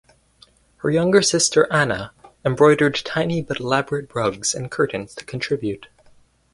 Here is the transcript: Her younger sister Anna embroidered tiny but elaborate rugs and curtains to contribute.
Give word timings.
Her 0.77 0.89
younger 0.89 1.21
sister 1.21 1.71
Anna 1.71 2.11
embroidered 2.43 2.95
tiny 3.05 3.43
but 3.43 3.59
elaborate 3.59 4.15
rugs 4.15 4.55
and 4.55 4.71
curtains 4.71 5.13
to 5.13 5.25
contribute. 5.25 5.89